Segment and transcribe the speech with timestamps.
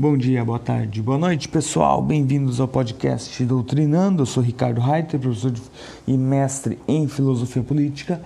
[0.00, 2.00] Bom dia, boa tarde, boa noite, pessoal.
[2.00, 4.22] Bem-vindos ao podcast Doutrinando.
[4.22, 5.60] Eu sou Ricardo Reiter, professor de...
[6.08, 8.18] e mestre em filosofia política.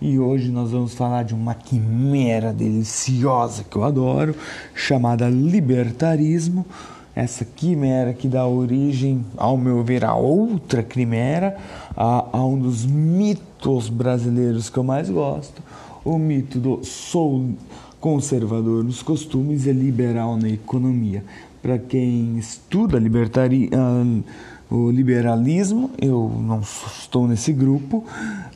[0.00, 4.36] E hoje nós vamos falar de uma quimera deliciosa que eu adoro,
[4.72, 6.64] chamada libertarismo.
[7.12, 11.56] Essa quimera que dá origem, ao meu ver, a outra quimera,
[11.96, 15.60] a, a um dos mitos brasileiros que eu mais gosto,
[16.04, 17.50] o mito do sou
[18.06, 21.24] conservador nos costumes e liberal na economia.
[21.60, 24.24] Para quem estuda libertari, uh,
[24.70, 28.04] o liberalismo, eu não estou nesse grupo,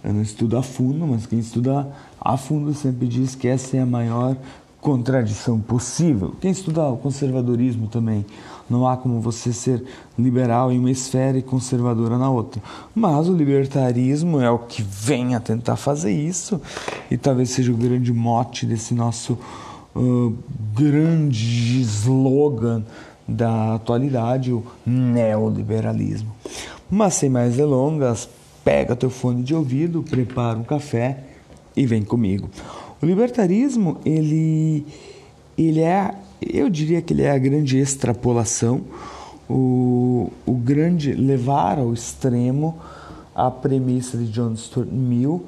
[0.05, 1.89] eu não estudo a fundo, mas quem estuda
[2.21, 4.37] a fundo sempre diz que essa é a maior
[4.81, 6.35] contradição possível.
[6.41, 8.25] Quem estuda o conservadorismo também,
[8.69, 9.85] não há como você ser
[10.19, 12.63] liberal em uma esfera e conservadora na outra.
[12.95, 16.61] Mas o libertarismo é o que vem a tentar fazer isso
[17.11, 19.37] e talvez seja o grande mote desse nosso
[19.95, 20.35] uh,
[20.75, 22.85] grande slogan
[23.27, 26.35] da atualidade, o neoliberalismo.
[26.91, 28.29] Mas sem mais delongas,
[28.65, 31.19] pega teu fone de ouvido, prepara um café
[31.77, 32.49] e vem comigo.
[33.03, 34.87] O libertarismo, ele,
[35.57, 38.83] ele é, eu diria que ele é a grande extrapolação,
[39.49, 42.79] o, o grande levar ao extremo
[43.35, 45.43] a premissa de John Stuart Mill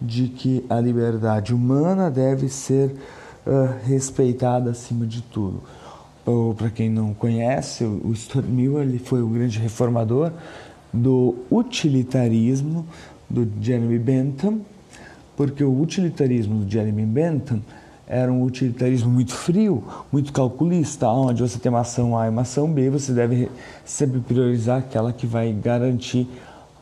[0.00, 2.94] de que a liberdade humana deve ser
[3.46, 5.62] uh, respeitada acima de tudo.
[6.56, 10.30] Para quem não conhece, o Stuart Mill ele foi o grande reformador
[10.92, 12.86] do utilitarismo
[13.28, 14.60] do Jeremy Bentham,
[15.36, 17.60] porque o utilitarismo do Jeremy Bentham
[18.06, 22.42] era um utilitarismo muito frio, muito calculista, onde você tem uma ação A e uma
[22.42, 23.50] ação B, você deve
[23.84, 26.28] sempre priorizar aquela que vai garantir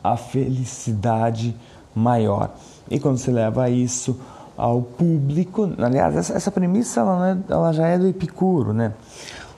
[0.03, 1.55] a felicidade
[1.95, 2.53] maior.
[2.89, 4.19] E quando você leva isso
[4.57, 8.93] ao público, aliás, essa, premissa ela, é, ela já é do Epicuro, né?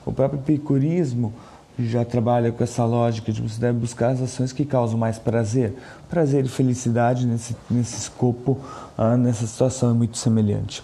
[0.06, 1.32] O próprio epicurismo
[1.78, 5.74] já trabalha com essa lógica de você deve buscar as ações que causam mais prazer.
[6.08, 8.58] Prazer e felicidade nesse, nesse escopo,
[8.96, 10.82] ah, nessa situação é muito semelhante.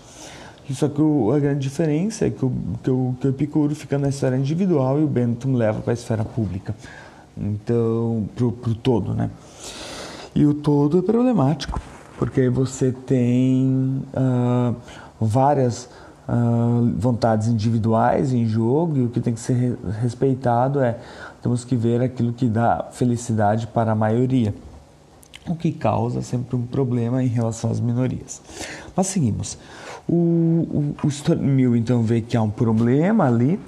[0.73, 2.53] Só que o, a grande diferença é que o,
[2.83, 5.95] que, o, que o Epicuro fica na esfera individual e o Bentham leva para a
[5.95, 6.75] esfera pública.
[7.37, 9.31] Então, para o todo, né?
[10.35, 11.81] E o todo é problemático,
[12.19, 14.77] porque você tem uh,
[15.21, 15.89] várias
[16.31, 20.99] uh, vontades individuais em jogo e o que tem que ser respeitado é
[21.43, 24.55] temos que ver aquilo que dá felicidade para a maioria,
[25.49, 28.41] o que causa sempre um problema em relação às minorias.
[28.95, 29.59] Mas seguimos.
[30.09, 33.59] O, o, o Mill então vê que há um problema ali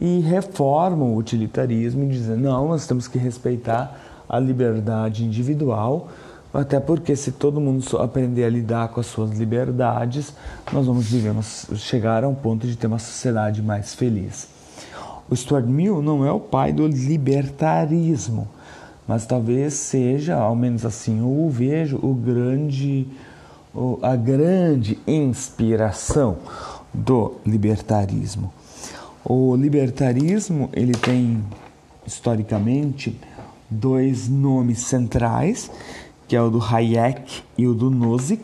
[0.00, 3.98] e reforma o utilitarismo e diz não, nós temos que respeitar
[4.28, 6.08] a liberdade individual
[6.52, 10.34] até porque se todo mundo aprender a lidar com as suas liberdades,
[10.70, 11.34] nós vamos viver,
[11.76, 14.48] chegar a um ponto de ter uma sociedade mais feliz.
[15.30, 18.46] O Stuart Mill não é o pai do libertarismo,
[19.08, 23.08] mas talvez seja, ao menos assim eu o vejo, o grande,
[24.02, 26.36] a grande inspiração
[26.92, 28.52] do libertarismo.
[29.24, 31.42] O libertarismo ele tem
[32.06, 33.18] historicamente
[33.70, 35.70] dois nomes centrais
[36.32, 38.42] que é o do Hayek e o do Nozick.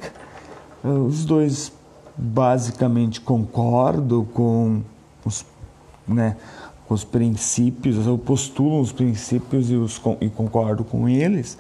[0.85, 1.73] Eh, os dois
[2.19, 4.83] basicamente concordam com
[5.25, 5.47] os,
[6.07, 6.37] né,
[6.87, 11.57] com os princípios, eu postulo os princípios e, os, e concordo com eles.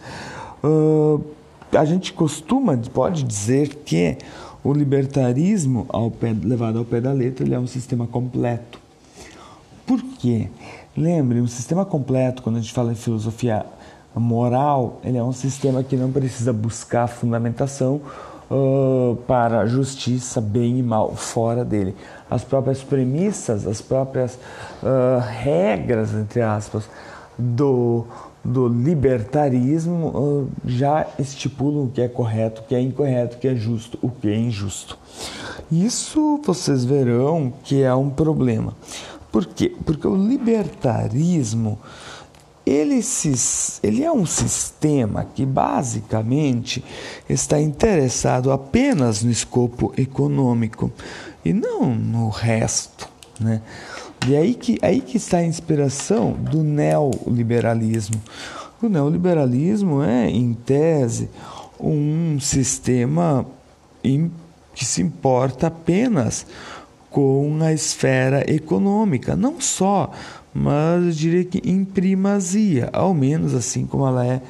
[0.62, 1.25] Uh,
[1.72, 4.19] a gente costuma, pode dizer que
[4.62, 8.78] o libertarismo, ao pé, levado ao pé da letra, ele é um sistema completo.
[9.87, 10.50] Por quê?
[10.94, 13.65] Lembre, um sistema completo, quando a gente fala em filosofia
[14.19, 18.01] moral ele é um sistema que não precisa buscar fundamentação
[18.51, 21.95] uh, para justiça, bem e mal fora dele.
[22.31, 26.89] As próprias premissas, as próprias uh, regras, entre aspas,
[27.39, 28.05] do,
[28.45, 33.49] do libertarismo uh, já estipulam o que é correto, o que é incorreto, o que
[33.49, 34.99] é justo, o que é injusto.
[35.71, 38.75] Isso vocês verão que é um problema.
[39.31, 39.75] Por quê?
[39.85, 41.79] Porque o libertarismo
[42.69, 43.32] ele, se,
[43.82, 46.85] ele é um sistema que basicamente
[47.29, 50.93] está interessado apenas no escopo econômico
[51.44, 53.09] e não no resto.
[53.41, 53.62] Né?
[54.26, 58.20] E aí que, aí que está a inspiração do neoliberalismo.
[58.82, 61.31] O neoliberalismo é, em tese,
[61.81, 63.47] um sistema
[64.75, 66.47] que se importa apenas
[67.11, 70.12] com a esfera econômica, não só
[70.58, 74.43] mas eu diria que em primazia, ao menos assim como ela é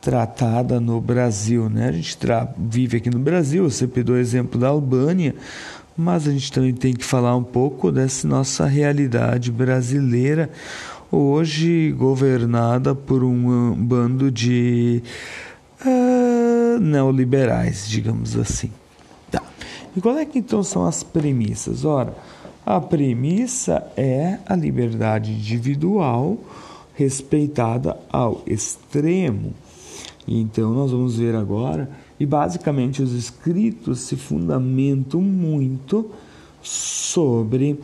[0.00, 1.68] tratada no Brasil.
[1.68, 1.88] Né?
[1.88, 2.16] A gente
[2.56, 5.34] vive aqui no Brasil, eu sempre dou o exemplo da Albânia,
[5.96, 10.48] mas a gente também tem que falar um pouco dessa nossa realidade brasileira,
[11.10, 15.02] hoje governada por um bando de
[15.84, 18.70] uh, neoliberais, digamos assim.
[19.30, 19.42] Tá.
[19.96, 21.84] E qual é que então são as premissas?
[21.84, 22.14] Ora,
[22.76, 26.38] a premissa é a liberdade individual
[26.94, 29.54] respeitada ao extremo.
[30.26, 36.10] Então nós vamos ver agora e basicamente os escritos se fundamentam muito
[36.62, 37.80] sobre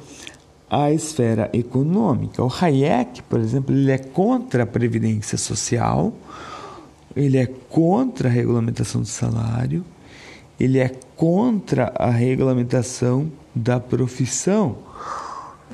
[0.68, 2.44] a esfera econômica.
[2.44, 6.12] O Hayek, por exemplo, ele é contra a previdência social,
[7.14, 9.84] ele é contra a regulamentação do salário,
[10.60, 14.76] ele é contra a regulamentação da profissão.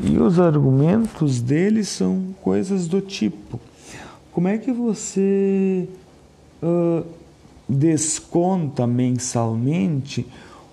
[0.00, 3.60] E os argumentos dele são coisas do tipo:
[4.30, 5.88] como é que você
[6.62, 7.04] uh,
[7.68, 10.24] desconta mensalmente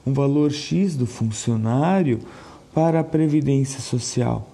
[0.06, 2.20] um valor X do funcionário
[2.74, 4.50] para a previdência social.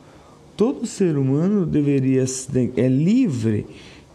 [0.56, 2.26] Todo ser humano deveria
[2.78, 3.66] é livre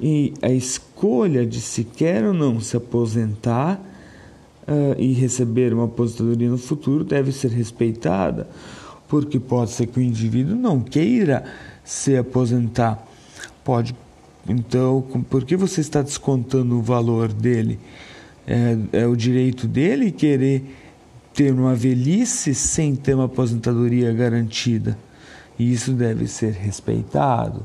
[0.01, 3.81] e a escolha de se quer ou não se aposentar
[4.99, 8.49] e receber uma aposentadoria no futuro deve ser respeitada,
[9.09, 11.45] porque pode ser que o indivíduo não queira
[11.85, 13.07] se aposentar.
[13.65, 13.95] Pode,
[14.49, 17.79] então, por que você está descontando o valor dele?
[18.51, 20.65] é, é o direito dele querer
[21.33, 24.99] ter uma velhice sem ter uma aposentadoria garantida.
[25.57, 27.65] E isso deve ser respeitado.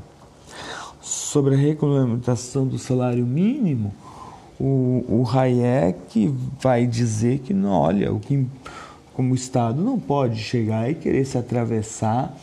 [1.00, 3.92] Sobre a regulamentação do salário mínimo,
[4.58, 8.46] o, o Hayek vai dizer que, não, olha, o que,
[9.14, 12.36] como Estado não pode chegar e querer se atravessar,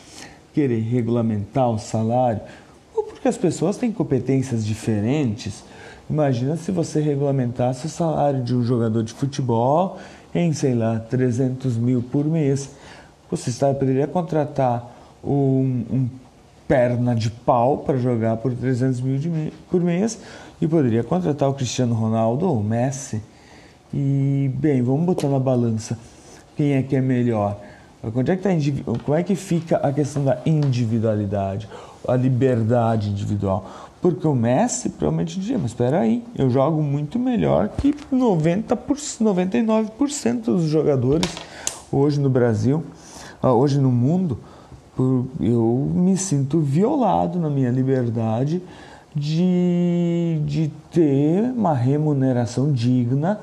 [0.53, 2.41] querer regulamentar o salário,
[2.95, 5.63] ou porque as pessoas têm competências diferentes,
[6.09, 9.97] Imagina se você regulamentasse o salário de um jogador de futebol
[10.35, 12.69] em, sei lá, 300 mil por mês.
[13.31, 14.93] Você poderia contratar
[15.23, 16.09] um, um
[16.73, 20.17] perna de pau para jogar por 300 mil por mês
[20.59, 23.21] e poderia contratar o Cristiano Ronaldo ou o Messi.
[23.93, 25.95] E, bem, vamos botar na balança
[26.57, 27.59] quem é que é melhor.
[28.15, 28.49] Onde é que tá,
[29.05, 31.69] como é que fica a questão da individualidade,
[32.07, 33.69] a liberdade individual?
[34.01, 38.77] Porque o Messi provavelmente dizia, mas espera aí, eu jogo muito melhor que 90%,
[39.21, 41.29] 99% dos jogadores
[41.91, 42.83] hoje no Brasil,
[43.43, 44.39] ah, hoje no mundo.
[44.97, 48.61] Eu me sinto violado na minha liberdade
[49.15, 53.39] de, de ter uma remuneração digna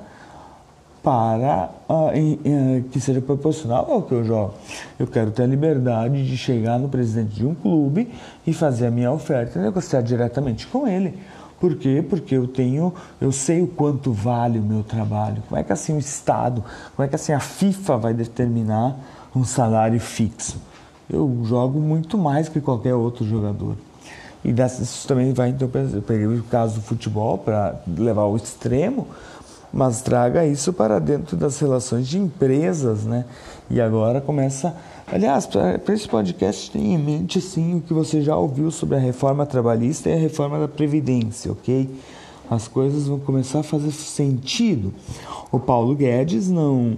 [1.03, 4.55] para uh, em, uh, que seja proporcional ao que eu jogo.
[4.99, 8.09] Eu quero ter a liberdade de chegar no presidente de um clube
[8.47, 11.19] e fazer a minha oferta e negociar diretamente com ele.
[11.59, 12.05] Por quê?
[12.09, 15.43] Porque eu tenho, eu sei o quanto vale o meu trabalho.
[15.49, 16.65] Como é que assim o Estado,
[16.95, 18.97] como é que assim a FIFA vai determinar
[19.35, 20.59] um salário fixo?
[21.13, 23.75] Eu jogo muito mais que qualquer outro jogador.
[24.45, 25.69] E isso também vai, então,
[26.07, 29.07] peguei o caso do futebol para levar ao extremo,
[29.73, 33.25] mas traga isso para dentro das relações de empresas, né?
[33.69, 34.75] E agora começa.
[35.07, 39.01] Aliás, para esse podcast, tenha em mente sim o que você já ouviu sobre a
[39.01, 41.91] reforma trabalhista e a reforma da Previdência, ok?
[42.49, 44.93] As coisas vão começar a fazer sentido.
[45.53, 46.97] O Paulo Guedes não,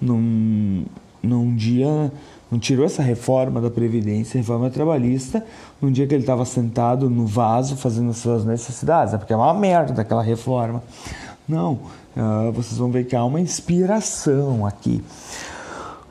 [0.00, 0.84] não,
[1.22, 2.12] não dia
[2.52, 5.42] não tirou essa reforma da Previdência, reforma trabalhista,
[5.80, 9.36] num dia que ele estava sentado no vaso fazendo as suas necessidades, é porque é
[9.36, 10.82] uma merda aquela reforma.
[11.48, 11.78] Não,
[12.14, 15.02] uh, vocês vão ver que há uma inspiração aqui.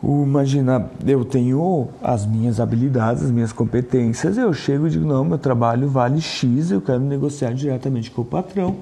[0.04, 5.38] Imagina, eu tenho as minhas habilidades, as minhas competências, eu chego e digo, não, meu
[5.38, 8.78] trabalho vale X, eu quero negociar diretamente com o patrão.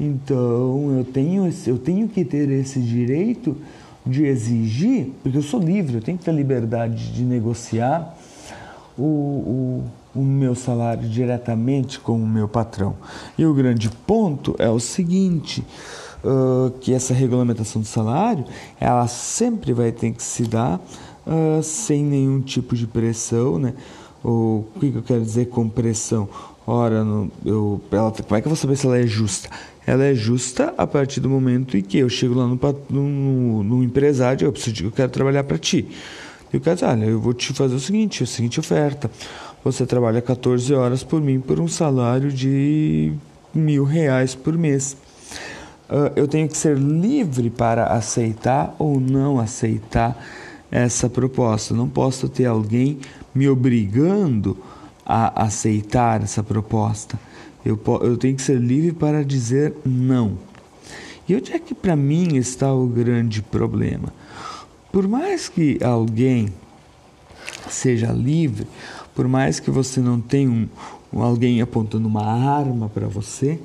[0.00, 3.56] Então, eu tenho, eu tenho que ter esse direito
[4.04, 8.16] de exigir, porque eu sou livre, eu tenho que ter liberdade de negociar
[8.98, 12.96] o, o, o meu salário diretamente com o meu patrão.
[13.38, 15.64] E o grande ponto é o seguinte,
[16.24, 18.44] uh, que essa regulamentação do salário,
[18.80, 20.80] ela sempre vai ter que se dar
[21.26, 23.74] uh, sem nenhum tipo de pressão, né?
[24.24, 26.28] O, que eu quero dizer com pressão?
[26.66, 29.48] Ora, no, eu, ela, como é que eu vou saber se ela é justa?
[29.84, 33.82] Ela é justa a partir do momento em que eu chego lá no, no, no
[33.82, 35.88] empresário, eu preciso, eu quero trabalhar para ti.
[36.52, 39.10] E o cara diz, olha, eu vou te fazer o seguinte, a seguinte oferta.
[39.64, 43.12] Você trabalha 14 horas por mim por um salário de
[43.54, 44.96] mil reais por mês.
[45.88, 50.16] Uh, eu tenho que ser livre para aceitar ou não aceitar
[50.70, 51.74] essa proposta.
[51.74, 52.98] Não posso ter alguém
[53.34, 54.56] me obrigando
[55.04, 57.18] a aceitar essa proposta.
[57.64, 60.38] Eu, eu tenho que ser livre para dizer não.
[61.28, 64.12] E onde é que para mim está o grande problema?
[64.92, 66.52] por mais que alguém
[67.68, 68.66] seja livre,
[69.14, 70.68] por mais que você não tenha um,
[71.10, 73.58] um alguém apontando uma arma para você,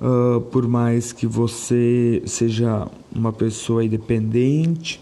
[0.00, 5.00] uh, por mais que você seja uma pessoa independente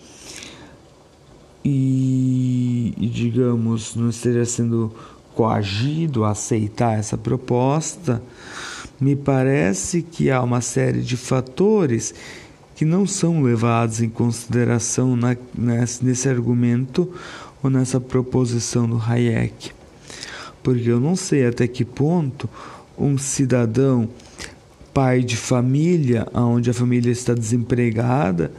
[1.62, 4.90] e, e, digamos, não esteja sendo
[5.34, 8.22] coagido a aceitar essa proposta,
[9.00, 12.14] me parece que há uma série de fatores
[12.74, 17.10] que não são levados em consideração na, nesse, nesse argumento
[17.62, 19.72] ou nessa proposição do Hayek.
[20.62, 22.48] Porque eu não sei até que ponto
[22.98, 24.08] um cidadão,
[24.92, 28.52] pai de família, onde a família está desempregada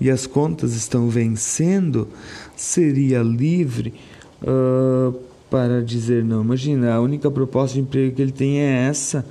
[0.00, 2.08] e as contas estão vencendo,
[2.56, 3.94] seria livre
[4.42, 5.14] uh,
[5.50, 6.42] para dizer não.
[6.42, 9.24] Imagina, a única proposta de emprego que ele tem é essa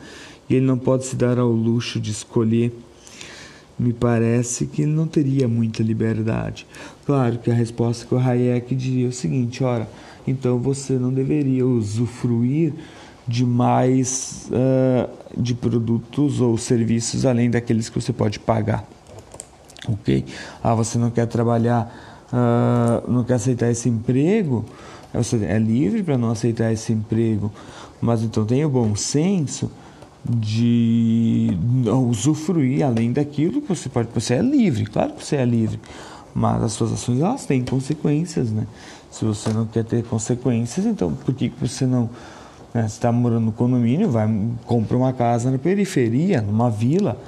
[0.50, 2.74] e ele não pode se dar ao luxo de escolher
[3.80, 6.68] me parece que ele não teria muita liberdade.
[7.06, 9.90] Claro que a resposta que o Hayek diria é o seguinte: ora,
[10.28, 12.74] então você não deveria usufruir
[13.26, 15.10] de mais uh,
[15.40, 18.84] de produtos ou serviços além daqueles que você pode pagar.
[19.88, 20.26] Ok?
[20.62, 24.66] Ah, você não quer trabalhar, uh, não quer aceitar esse emprego?
[25.14, 27.52] Você é livre para não aceitar esse emprego,
[28.00, 29.72] mas então tenha o bom senso
[30.24, 31.58] de
[32.10, 34.10] usufruir além daquilo que você pode.
[34.14, 35.80] Você é livre, claro que você é livre,
[36.34, 38.68] mas as suas ações elas têm consequências, né?
[39.10, 42.10] Se você não quer ter consequências, então por que você não
[42.74, 44.30] né, está morando no condomínio, vai
[44.66, 47.20] compra uma casa na periferia, numa vila,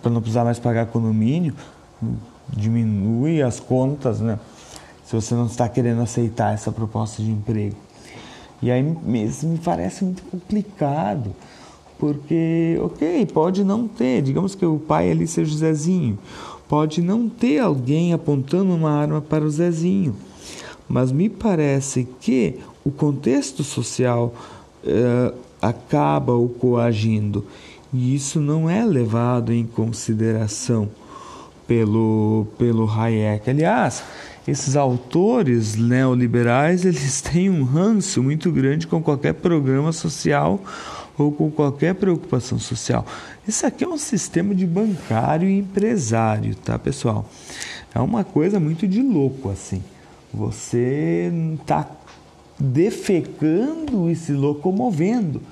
[0.00, 1.52] para não precisar mais pagar condomínio,
[2.48, 4.38] diminui as contas, né?
[5.10, 7.74] Se você não está querendo aceitar essa proposta de emprego.
[8.62, 11.34] E aí me parece muito complicado
[11.98, 16.16] porque, ok, pode não ter, digamos que o pai ali seja o Zezinho,
[16.68, 20.14] pode não ter alguém apontando uma arma para o Zezinho,
[20.88, 24.32] mas me parece que o contexto social
[24.84, 27.44] uh, acaba o coagindo
[27.92, 30.88] e isso não é levado em consideração
[31.66, 33.50] pelo, pelo Hayek.
[33.50, 34.04] Aliás,
[34.46, 40.60] esses autores neoliberais eles têm um ranço muito grande com qualquer programa social
[41.16, 43.04] ou com qualquer preocupação social.
[43.46, 47.28] Isso aqui é um sistema de bancário e empresário, tá, pessoal?
[47.94, 49.82] É uma coisa muito de louco assim.
[50.32, 51.30] Você
[51.60, 51.88] está
[52.58, 55.42] defecando e se locomovendo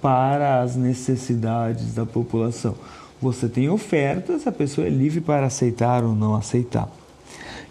[0.00, 2.74] para as necessidades da população.
[3.20, 6.88] Você tem ofertas, a pessoa é livre para aceitar ou não aceitar.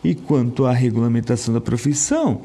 [0.03, 2.41] E quanto à regulamentação da profissão,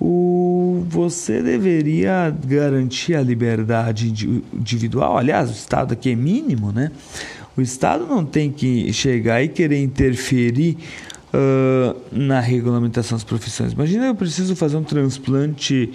[0.00, 4.08] o, você deveria garantir a liberdade
[4.52, 5.18] individual.
[5.18, 6.90] Aliás, o Estado aqui é mínimo, né?
[7.56, 10.76] O Estado não tem que chegar e querer interferir
[11.32, 13.72] uh, na regulamentação das profissões.
[13.72, 15.92] Imagina eu preciso fazer um transplante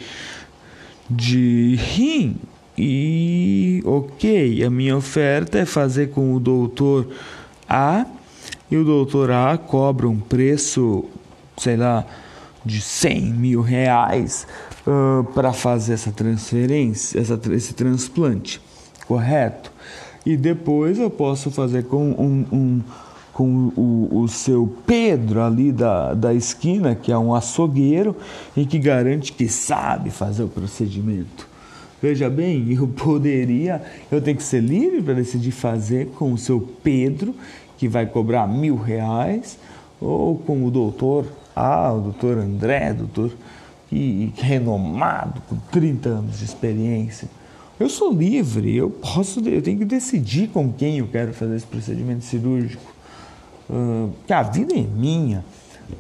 [1.10, 2.38] de rim
[2.78, 7.10] e ok, a minha oferta é fazer com o doutor
[7.68, 8.06] A
[8.70, 11.06] e o doutor A cobra um preço,
[11.58, 12.06] sei lá,
[12.66, 14.46] de 100 mil reais
[14.86, 18.62] uh, para fazer essa transferência, essa, esse transplante,
[19.08, 19.72] correto?
[20.26, 22.82] E depois eu posso fazer com um, um
[23.34, 28.14] com o, o, seu Pedro ali da, da esquina, que é um açougueiro
[28.56, 31.48] e que garante que sabe fazer o procedimento.
[32.02, 36.60] Veja bem, eu poderia, eu tenho que ser livre para decidir fazer com o seu
[36.84, 37.34] Pedro,
[37.80, 39.58] que vai cobrar mil reais,
[40.00, 43.32] ou com o doutor ah, o doutor André, doutor
[43.90, 47.28] que, que renomado, com 30 anos de experiência.
[47.80, 51.66] Eu sou livre, eu posso, eu tenho que decidir com quem eu quero fazer esse
[51.66, 52.84] procedimento cirúrgico.
[53.70, 55.44] Uh, que a vida é minha.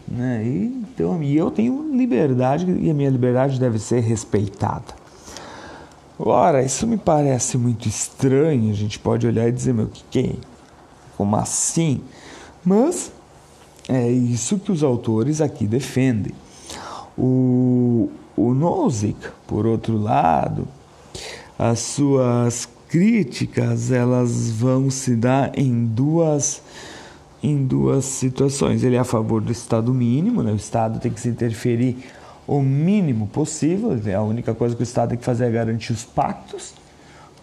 [0.07, 0.43] Né?
[0.45, 4.99] E, então, e eu tenho liberdade e a minha liberdade deve ser respeitada.
[6.17, 8.71] Ora, isso me parece muito estranho.
[8.71, 10.58] A gente pode olhar e dizer, meu, que que é?
[11.19, 11.99] Como assim?
[12.63, 13.11] Mas
[13.89, 16.31] é isso que os autores aqui defendem.
[17.17, 20.65] O, o Nozick, por outro lado,
[21.57, 26.61] as suas críticas elas vão se dar em duas
[27.43, 28.81] em duas situações.
[28.85, 30.53] Ele é a favor do Estado mínimo, né?
[30.53, 31.97] o Estado tem que se interferir
[32.47, 35.91] o mínimo possível, é a única coisa que o Estado tem que fazer é garantir
[35.91, 36.73] os pactos,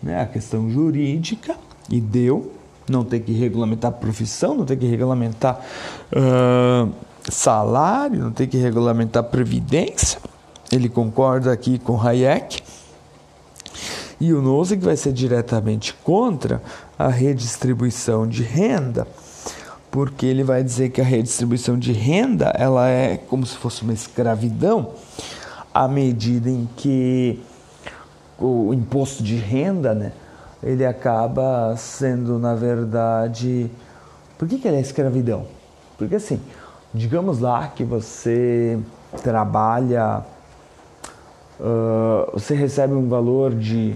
[0.03, 0.23] né?
[0.23, 1.57] a questão jurídica,
[1.91, 2.56] e deu
[2.89, 5.61] não tem que regulamentar profissão, não tem que regulamentar
[6.13, 6.93] uh,
[7.31, 10.21] salário, não tem que regulamentar previdência.
[10.71, 12.63] Ele concorda aqui com Hayek.
[14.19, 16.63] E o Nozick vai ser diretamente contra
[16.99, 19.07] a redistribuição de renda,
[19.91, 23.93] porque ele vai dizer que a redistribuição de renda ela é como se fosse uma
[23.93, 24.93] escravidão
[25.75, 27.39] à medida em que
[28.39, 30.13] o imposto de renda, né,
[30.67, 33.71] ele acaba sendo na verdade,
[34.37, 35.47] por que, que ele é escravidão?
[35.97, 36.41] Porque assim,
[36.93, 38.77] digamos lá que você
[39.23, 40.25] trabalha,
[41.61, 43.95] uh, você recebe um valor de,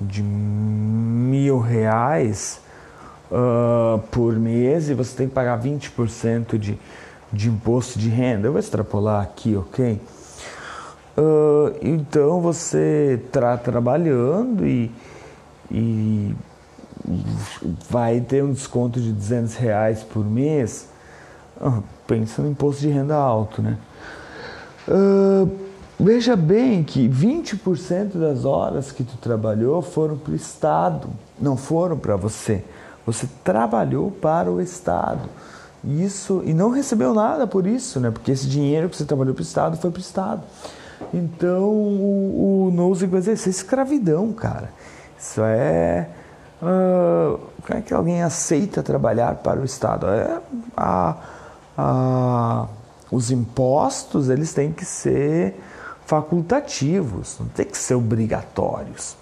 [0.00, 2.60] de mil reais
[3.30, 6.76] uh, por mês e você tem que pagar 20% de,
[7.32, 8.48] de imposto de renda.
[8.48, 10.00] Eu vou extrapolar aqui, ok?
[11.16, 14.90] Uh, então você está trabalhando e,
[15.70, 16.34] e
[17.88, 20.88] vai ter um desconto de 200 reais por mês.
[21.60, 23.78] Uh, pensa no imposto de renda alto, né?
[24.86, 25.50] Uh,
[25.98, 31.08] veja bem que 20% das horas que tu trabalhou foram para o Estado,
[31.40, 32.64] não foram para você.
[33.04, 35.28] Você trabalhou para o Estado.
[35.84, 38.10] Isso e não recebeu nada por isso, né?
[38.10, 40.42] Porque esse dinheiro que você trabalhou para o Estado foi para o Estado.
[41.14, 44.70] Então o, o Nozick vai dizer: isso é escravidão, cara.
[45.18, 46.08] Isso é.
[46.62, 50.06] Uh, como é que alguém aceita trabalhar para o Estado?
[50.08, 50.40] É,
[50.76, 51.16] a,
[51.76, 52.66] a,
[53.10, 55.60] os impostos eles têm que ser
[56.06, 59.16] facultativos, não tem que ser obrigatórios.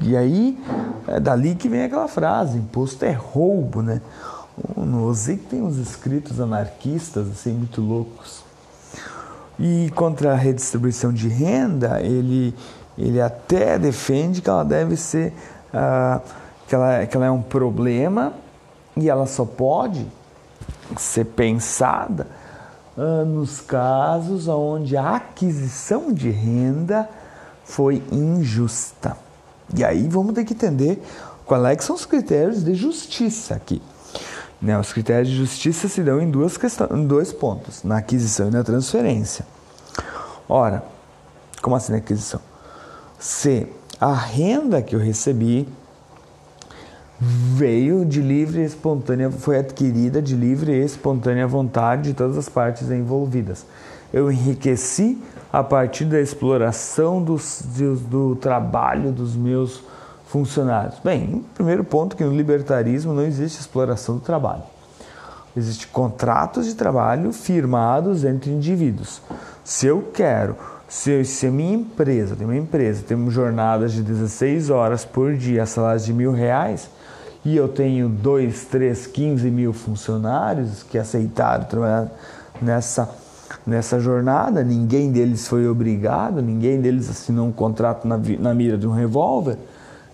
[0.00, 0.58] E aí,
[1.06, 4.00] é dali que vem aquela frase, imposto é roubo, né?
[4.76, 8.44] No Ozek tem uns escritos anarquistas, assim, muito loucos.
[9.58, 12.54] E contra a redistribuição de renda, ele,
[12.96, 15.32] ele até defende que ela deve ser,
[15.72, 16.20] uh,
[16.66, 18.32] que, ela, que ela é um problema
[18.96, 20.06] e ela só pode
[20.96, 22.26] ser pensada
[22.96, 27.08] uh, nos casos onde a aquisição de renda
[27.64, 29.16] foi injusta.
[29.74, 31.02] E aí vamos ter que entender
[31.46, 33.80] quais é são os critérios de justiça aqui.
[34.60, 34.78] Né?
[34.78, 38.50] Os critérios de justiça se dão em, duas questões, em dois pontos, na aquisição e
[38.50, 39.46] na transferência.
[40.48, 40.84] Ora,
[41.60, 42.40] como assim na aquisição?
[43.22, 43.68] Se
[44.00, 45.68] a renda que eu recebi
[47.20, 52.48] veio de livre e espontânea, foi adquirida de livre e espontânea vontade de todas as
[52.48, 53.64] partes envolvidas.
[54.12, 59.84] Eu enriqueci a partir da exploração dos, do, do trabalho dos meus
[60.26, 60.98] funcionários.
[60.98, 64.64] Bem, primeiro ponto que no libertarismo não existe exploração do trabalho.
[65.56, 69.22] Existem contratos de trabalho firmados entre indivíduos.
[69.62, 70.56] Se eu quero,
[70.92, 75.64] se, se a minha empresa, tem uma empresa, tem jornadas de 16 horas por dia,
[75.64, 76.90] salários de mil reais,
[77.42, 82.12] e eu tenho 2, 3, 15 mil funcionários que aceitaram trabalhar
[82.60, 83.08] nessa,
[83.66, 88.86] nessa jornada, ninguém deles foi obrigado, ninguém deles assinou um contrato na, na mira de
[88.86, 89.56] um revólver,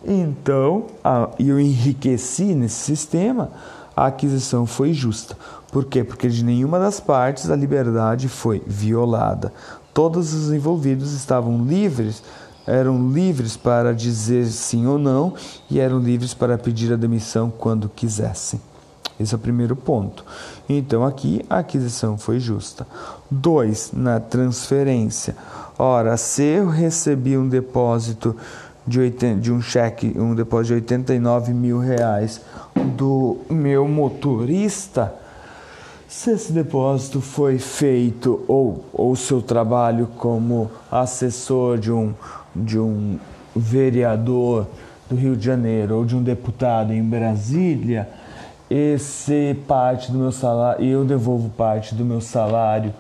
[0.06, 3.50] então a, eu enriqueci nesse sistema,
[3.96, 5.36] a aquisição foi justa.
[5.72, 6.04] Por quê?
[6.04, 9.52] Porque de nenhuma das partes a liberdade foi violada.
[9.98, 12.22] Todos os envolvidos estavam livres
[12.64, 15.34] eram livres para dizer sim ou não
[15.68, 18.60] e eram livres para pedir a demissão quando quisessem.
[19.18, 20.24] Esse é o primeiro ponto.
[20.68, 22.86] Então aqui a aquisição foi justa.
[23.28, 25.34] Dois, na transferência.
[25.76, 28.36] Ora, se eu recebi um depósito
[28.86, 32.40] de, 80, de um cheque, um depósito de 89 mil reais
[32.96, 35.12] do meu motorista,
[36.08, 42.14] se esse depósito foi feito ou o seu trabalho como assessor de um
[42.56, 43.18] de um
[43.54, 44.66] vereador
[45.08, 48.08] do Rio de Janeiro ou de um deputado em Brasília,
[48.70, 52.92] esse parte do meu salário, eu devolvo parte do meu salário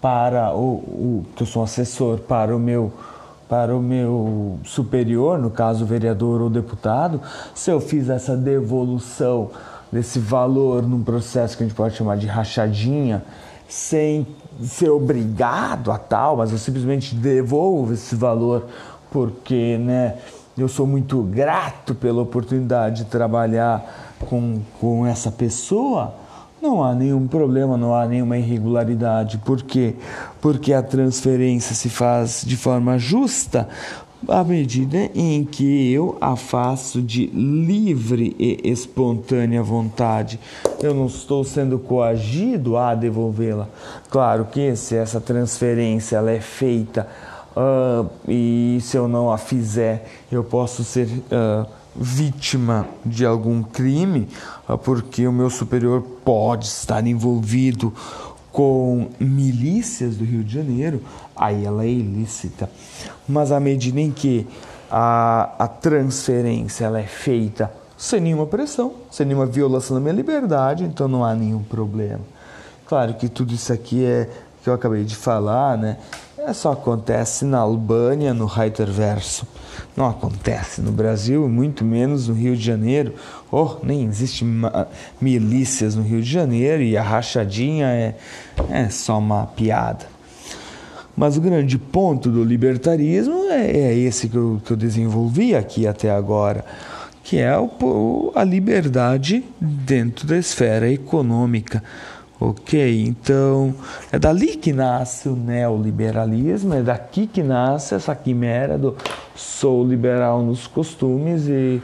[0.00, 2.92] para o, o que eu sou assessor para o meu
[3.48, 7.18] para o meu superior, no caso vereador ou deputado,
[7.54, 9.50] se eu fiz essa devolução
[9.90, 13.22] desse valor num processo que a gente pode chamar de rachadinha,
[13.68, 14.26] sem
[14.62, 18.66] ser obrigado a tal, mas eu simplesmente devolvo esse valor
[19.10, 20.16] porque né,
[20.56, 26.14] eu sou muito grato pela oportunidade de trabalhar com, com essa pessoa,
[26.60, 29.38] não há nenhum problema, não há nenhuma irregularidade.
[29.38, 29.94] Por quê?
[30.40, 33.68] Porque a transferência se faz de forma justa
[34.26, 40.40] à medida em que eu a faço de livre e espontânea vontade.
[40.82, 43.68] Eu não estou sendo coagido a devolvê-la.
[44.10, 47.06] Claro que se essa transferência ela é feita
[47.56, 54.28] uh, e se eu não a fizer, eu posso ser uh, vítima de algum crime,
[54.68, 57.92] uh, porque o meu superior pode estar envolvido
[58.52, 61.02] com milícias do Rio de Janeiro,
[61.36, 62.70] aí ela é ilícita.
[63.28, 64.46] Mas à medida em que
[64.90, 70.84] a, a transferência ela é feita sem nenhuma pressão, sem nenhuma violação da minha liberdade,
[70.84, 72.20] então não há nenhum problema.
[72.86, 74.30] Claro que tudo isso aqui é
[74.62, 75.98] que eu acabei de falar, né?
[76.52, 79.46] Só acontece na Albânia, no Reiterverso.
[79.96, 83.14] Não acontece no Brasil, muito menos no Rio de Janeiro.
[83.50, 84.44] Oh, nem existe
[85.20, 88.14] milícias no Rio de Janeiro e a rachadinha é,
[88.70, 90.06] é só uma piada.
[91.16, 95.86] Mas o grande ponto do libertarismo é, é esse que eu, que eu desenvolvi aqui
[95.86, 96.64] até agora
[97.28, 101.84] que é o, a liberdade dentro da esfera econômica.
[102.40, 103.04] Ok?
[103.04, 103.74] Então,
[104.12, 108.96] é dali que nasce o neoliberalismo, é daqui que nasce essa quimera do
[109.34, 111.82] sou liberal nos costumes e,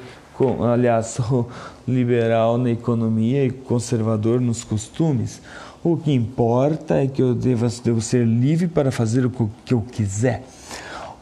[0.61, 1.49] aliás, sou
[1.87, 5.43] liberal na economia e conservador nos costumes.
[5.83, 9.31] O que importa é que eu devo, devo ser livre para fazer o
[9.65, 10.45] que eu quiser.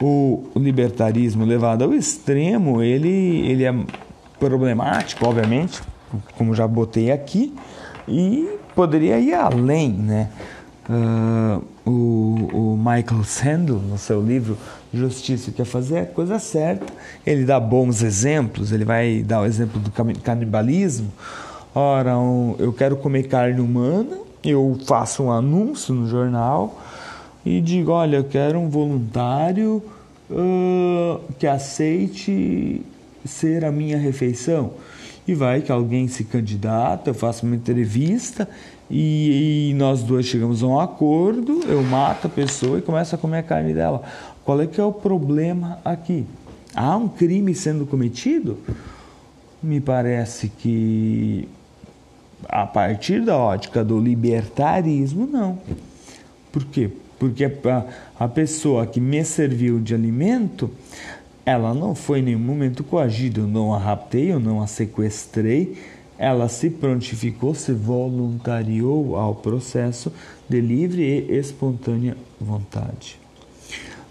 [0.01, 3.09] O libertarismo levado ao extremo, ele,
[3.49, 3.75] ele é
[4.39, 5.81] problemático, obviamente,
[6.37, 7.55] como já botei aqui,
[8.07, 10.29] e poderia ir além, né?
[10.89, 14.59] Uh, o, o, Michael Sandel, no seu livro
[14.93, 16.93] Justiça quer fazer a coisa certa,
[17.25, 21.13] ele dá bons exemplos, ele vai dar o exemplo do canibalismo.
[21.73, 26.81] Ora, um, eu quero comer carne humana, eu faço um anúncio no jornal
[27.47, 29.83] e digo: olha, eu quero um voluntário
[30.31, 32.83] uh, que aceite
[33.25, 34.73] ser a minha refeição.
[35.33, 38.47] E vai que alguém se candidata, eu faço uma entrevista
[38.91, 43.19] e, e, nós dois chegamos a um acordo, eu mato a pessoa e começo a
[43.19, 44.03] comer a carne dela.
[44.45, 46.27] Qual é que é o problema aqui?
[46.75, 48.59] Há um crime sendo cometido?
[49.63, 51.49] Me parece que
[52.47, 55.59] a partir da ótica do libertarismo, não.
[56.53, 56.91] Por quê?
[57.19, 57.85] Porque a,
[58.21, 60.71] a pessoa que me serviu de alimento,
[61.45, 65.77] ela não foi em nenhum momento coagida, eu não a raptei, eu não a sequestrei,
[66.17, 70.13] ela se prontificou, se voluntariou ao processo
[70.49, 73.19] de livre e espontânea vontade.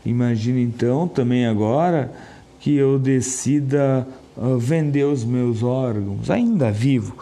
[0.05, 2.11] Imagina então também agora
[2.59, 7.15] que eu decida uh, vender os meus órgãos, ainda vivo,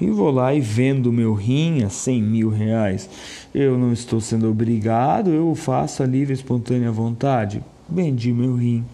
[0.00, 3.08] e vou lá e vendo meu rim a 100 mil reais.
[3.54, 7.62] Eu não estou sendo obrigado, eu faço a livre e espontânea vontade.
[7.88, 8.84] Vendi meu rim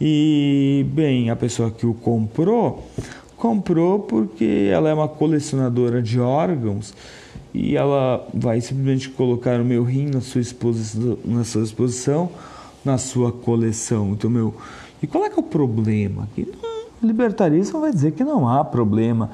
[0.00, 2.86] e, bem, a pessoa que o comprou,
[3.36, 6.94] comprou porque ela é uma colecionadora de órgãos
[7.52, 12.30] e ela vai simplesmente colocar o meu rim na sua exposição, na sua exposição,
[12.84, 14.10] na sua coleção.
[14.10, 14.54] Então, meu,
[15.02, 16.28] e qual é que é o problema?
[16.34, 16.50] Que
[17.02, 19.30] libertarismo vai dizer que não há problema.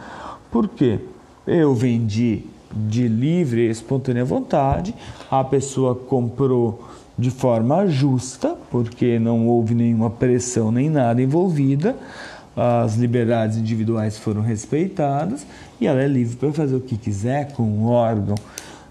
[0.51, 0.99] Por quê?
[1.47, 4.95] Eu vendi de livre e espontânea vontade,
[5.31, 6.85] a pessoa comprou
[7.21, 11.95] de forma justa, porque não houve nenhuma pressão nem nada envolvida,
[12.57, 15.47] as liberdades individuais foram respeitadas
[15.81, 18.35] e ela é livre para fazer o que quiser com o órgão.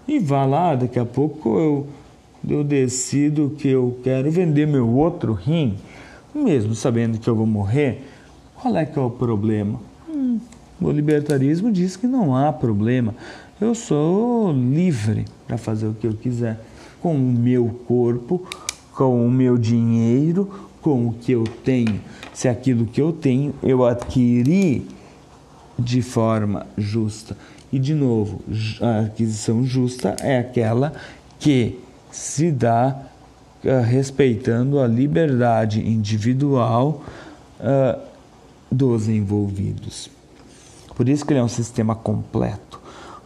[0.08, 1.86] E vá lá, daqui a pouco eu,
[2.48, 5.76] eu decido que eu quero vender meu outro rim,
[6.34, 8.02] mesmo sabendo que eu vou morrer.
[8.56, 9.78] Qual é que é o problema?
[10.08, 10.38] Hum,
[10.80, 13.14] o libertarismo diz que não há problema.
[13.60, 16.58] Eu sou livre para fazer o que eu quiser
[17.00, 18.46] com o meu corpo,
[18.94, 22.00] com o meu dinheiro, com o que eu tenho.
[22.32, 24.86] Se aquilo que eu tenho eu adquiri
[25.78, 27.36] de forma justa.
[27.72, 28.40] E de novo,
[28.80, 30.92] a aquisição justa é aquela
[31.38, 31.78] que
[32.10, 33.00] se dá
[33.64, 37.04] uh, respeitando a liberdade individual
[37.60, 38.00] uh,
[38.70, 40.10] dos envolvidos.
[40.96, 42.79] Por isso que ele é um sistema completo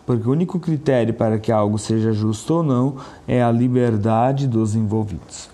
[0.07, 4.75] porque o único critério para que algo seja justo ou não é a liberdade dos
[4.75, 5.49] envolvidos.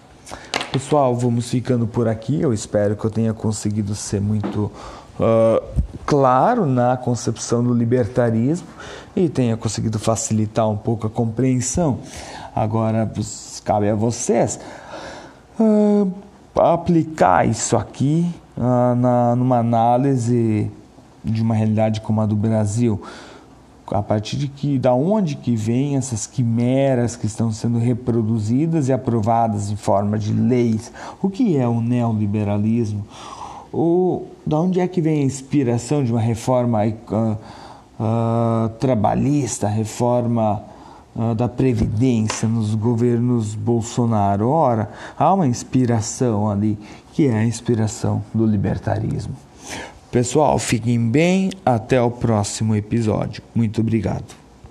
[0.73, 2.41] Pessoal, vamos ficando por aqui.
[2.41, 4.71] Eu espero que eu tenha conseguido ser muito
[5.19, 5.63] uh,
[6.07, 8.69] claro na concepção do libertarismo
[9.17, 11.99] e tenha conseguido facilitar um pouco a compreensão.
[12.55, 13.11] Agora,
[13.65, 14.61] cabe a vocês
[15.59, 16.13] uh,
[16.57, 20.71] aplicar isso aqui uh, na, numa análise
[21.25, 23.03] de uma realidade como a do Brasil
[23.91, 28.93] a partir de que da onde que vêm essas quimeras que estão sendo reproduzidas e
[28.93, 30.93] aprovadas em forma de leis?
[31.21, 33.05] O que é o neoliberalismo?
[33.73, 37.37] O, da onde é que vem a inspiração de uma reforma uh,
[38.01, 40.63] uh, trabalhista, reforma
[41.15, 44.49] uh, da previdência nos governos Bolsonaro?
[44.49, 46.79] Ora, há uma inspiração ali
[47.13, 49.35] que é a inspiração do libertarismo.
[50.11, 51.51] Pessoal, fiquem bem.
[51.65, 53.43] Até o próximo episódio.
[53.55, 54.40] Muito obrigado.